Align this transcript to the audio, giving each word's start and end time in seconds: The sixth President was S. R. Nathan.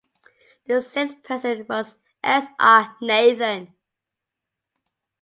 The 0.65 0.81
sixth 0.81 1.21
President 1.21 1.69
was 1.69 1.93
S. 2.23 2.47
R. 2.59 2.97
Nathan. 3.03 3.75